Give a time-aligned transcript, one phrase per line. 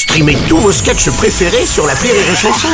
[0.00, 2.68] Streamez tous vos sketchs préférés sur la Rire et Chanson.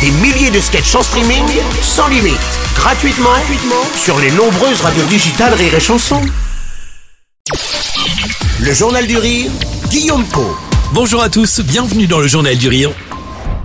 [0.00, 1.44] Des milliers de sketchs en streaming,
[1.82, 2.38] sans limite,
[2.74, 6.22] gratuitement, gratuitement sur les nombreuses radios digitales Rire et.
[8.58, 9.50] Le Journal du Rire,
[9.90, 10.56] Guillaume Po.
[10.94, 12.90] Bonjour à tous, bienvenue dans le Journal du Rire.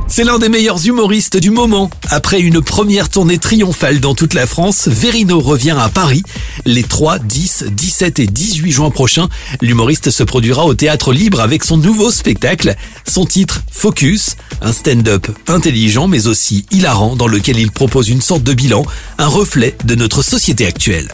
[0.10, 1.90] C'est l'un des meilleurs humoristes du moment.
[2.10, 6.24] Après une première tournée triomphale dans toute la France, Verino revient à Paris
[6.66, 9.30] les 3, 10, 17 et 18 juin prochains.
[9.62, 12.76] L'humoriste se produira au théâtre libre avec son nouveau spectacle.
[13.08, 18.44] Son titre, Focus, un stand-up intelligent mais aussi hilarant dans lequel il propose une sorte
[18.44, 18.86] de bilan,
[19.18, 21.12] un reflet de notre société actuelle.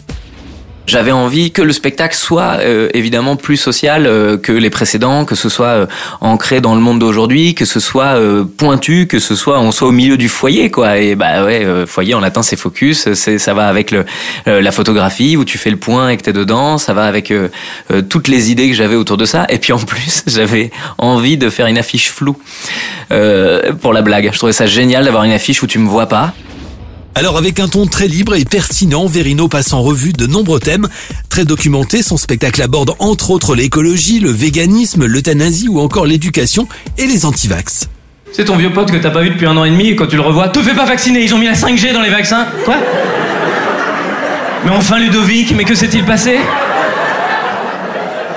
[0.86, 5.34] J'avais envie que le spectacle soit euh, évidemment plus social euh, que les précédents, que
[5.34, 5.86] ce soit euh,
[6.20, 8.20] ancré dans le monde d'aujourd'hui, que ce soit
[8.58, 10.98] pointu, que ce soit on soit au milieu du foyer quoi.
[10.98, 14.04] Et bah ouais, foyer en latin c'est focus, c'est ça va avec le,
[14.46, 17.32] la photographie où tu fais le point et que t'es dedans, ça va avec
[18.08, 19.46] toutes les idées que j'avais autour de ça.
[19.48, 22.36] Et puis en plus j'avais envie de faire une affiche floue
[23.80, 24.30] pour la blague.
[24.32, 26.34] Je trouvais ça génial d'avoir une affiche où tu me vois pas
[27.14, 30.88] alors avec un ton très libre et pertinent, Verino passe en revue de nombreux thèmes.
[31.28, 36.66] Très documenté, son spectacle aborde entre autres l'écologie, le véganisme, l'euthanasie ou encore l'éducation
[36.98, 37.88] et les antivax.
[38.32, 40.08] C'est ton vieux pote que t'as pas vu depuis un an et demi et quand
[40.08, 42.46] tu le revois, te fais pas vacciner, ils ont mis la 5G dans les vaccins.
[42.64, 42.76] Quoi?
[44.64, 46.38] Mais enfin Ludovic, mais que s'est-il passé?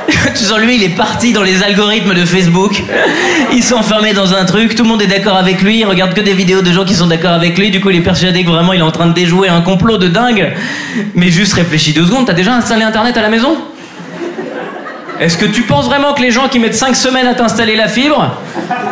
[0.36, 2.82] tu sens lui, il est parti dans les algorithmes de Facebook.
[3.52, 6.14] Il s'est enfermé dans un truc, tout le monde est d'accord avec lui, il regarde
[6.14, 8.44] que des vidéos de gens qui sont d'accord avec lui, du coup il est persuadé
[8.44, 10.54] que vraiment il est en train de déjouer un complot de dingue.
[11.16, 13.58] Mais juste réfléchis deux secondes, t'as déjà installé internet à la maison?
[15.20, 17.88] Est-ce que tu penses vraiment que les gens qui mettent 5 semaines à t'installer la
[17.88, 18.38] fibre,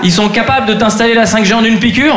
[0.03, 2.15] ils sont capables de t'installer la 5G en une piqûre?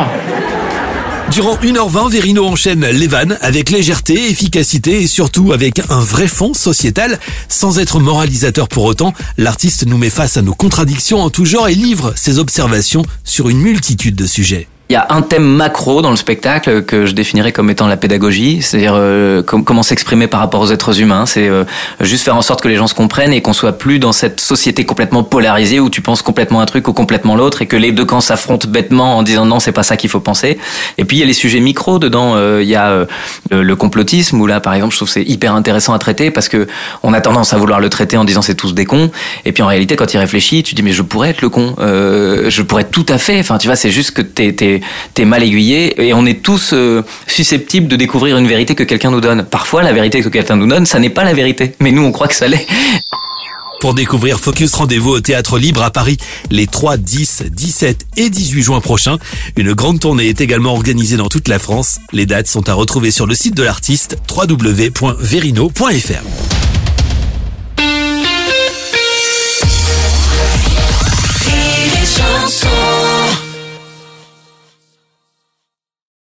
[1.31, 6.55] Durant 1h20, Verino enchaîne les vannes avec légèreté, efficacité et surtout avec un vrai fond
[6.55, 7.21] sociétal.
[7.49, 11.69] Sans être moralisateur pour autant, l'artiste nous met face à nos contradictions en tout genre
[11.69, 14.69] et livre ses observations sur une multitude de sujets.
[14.91, 17.99] Il y a un thème macro dans le spectacle que je définirais comme étant la
[17.99, 21.27] pédagogie, c'est-à-dire euh, comment s'exprimer par rapport aux êtres humains.
[21.27, 21.65] C'est euh,
[22.01, 24.41] juste faire en sorte que les gens se comprennent et qu'on soit plus dans cette
[24.41, 27.93] société complètement polarisée où tu penses complètement un truc ou complètement l'autre et que les
[27.93, 30.57] deux camps s'affrontent bêtement en disant non, c'est pas ça qu'il faut penser.
[30.97, 32.33] Et puis il y a les sujets micro dedans.
[32.37, 33.07] Euh, il y a
[33.51, 36.67] le complotisme où là, par exemple, je trouve c'est hyper intéressant à traiter parce que
[37.03, 39.11] on a tendance à vouloir le traiter en disant c'est tous des cons.
[39.45, 41.75] Et puis en réalité, quand il réfléchit, tu dis mais je pourrais être le con,
[41.79, 43.39] je pourrais tout à fait.
[43.39, 44.78] Enfin, tu vois, c'est juste que t'es
[45.15, 49.11] t'es mal aiguillé et on est tous euh, susceptibles de découvrir une vérité que quelqu'un
[49.11, 49.45] nous donne.
[49.45, 52.13] Parfois, la vérité que quelqu'un nous donne, ça n'est pas la vérité, mais nous on
[52.13, 52.67] croit que ça l'est.
[53.81, 56.17] Pour découvrir Focus, rendez-vous au Théâtre Libre à Paris
[56.51, 59.19] les 3, 10, 17 et 18 juin prochains.
[59.57, 61.99] Une grande tournée est également organisée dans toute la France.
[62.13, 66.25] Les dates sont à retrouver sur le site de l'artiste www.verino.fr.